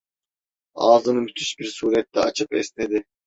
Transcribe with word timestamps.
Ağzını 0.75 1.21
müthiş 1.21 1.59
bir 1.59 1.65
surette 1.65 2.19
açıp 2.19 2.53
esnedi. 2.53 3.05